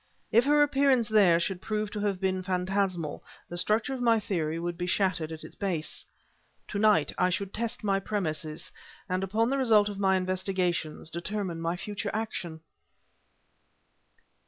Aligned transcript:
If 0.31 0.45
her 0.45 0.63
appearance 0.63 1.07
there 1.09 1.39
should 1.39 1.61
prove 1.61 1.91
to 1.91 1.99
have 1.99 2.19
been 2.19 2.41
phantasmal, 2.41 3.23
the 3.49 3.55
structure 3.55 3.93
of 3.93 4.01
my 4.01 4.19
theory 4.19 4.57
would 4.57 4.75
be 4.75 4.87
shattered 4.87 5.31
at 5.31 5.43
its 5.43 5.53
base. 5.53 6.03
To 6.69 6.79
night 6.79 7.13
I 7.19 7.29
should 7.29 7.53
test 7.53 7.83
my 7.83 7.99
premises, 7.99 8.71
and 9.07 9.23
upon 9.23 9.51
the 9.51 9.59
result 9.59 9.89
of 9.89 9.99
my 9.99 10.17
investigations 10.17 11.11
determine 11.11 11.61
my 11.61 11.77
future 11.77 12.09
action. 12.15 12.61